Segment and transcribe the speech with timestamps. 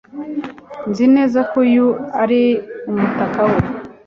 [0.89, 1.87] Nzi neza ko uyu
[2.21, 2.41] ari
[2.89, 3.57] umutaka we